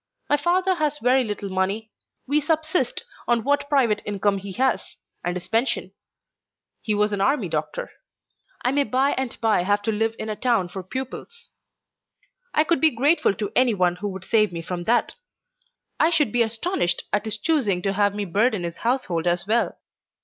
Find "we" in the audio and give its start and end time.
2.25-2.41